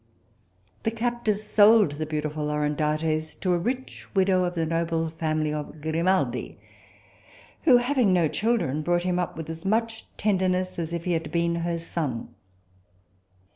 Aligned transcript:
The 0.81 0.89
captors 0.89 1.43
sold 1.43 1.91
the 1.91 2.07
beautiful 2.07 2.47
Orondates 2.49 3.35
to 3.39 3.53
a 3.53 3.59
rich 3.59 4.07
widow 4.15 4.45
of 4.45 4.55
the 4.55 4.65
noble 4.65 5.11
family 5.11 5.53
of 5.53 5.79
Grimaldi, 5.79 6.57
who 7.65 7.77
having 7.77 8.11
no 8.11 8.27
children, 8.27 8.81
brought 8.81 9.03
him 9.03 9.19
up 9.19 9.37
with 9.37 9.47
as 9.47 9.63
much 9.63 10.07
tenderness 10.17 10.79
as 10.79 10.91
if 10.91 11.03
he 11.03 11.11
had 11.11 11.31
been 11.31 11.53
her 11.53 11.77
son. 11.77 12.33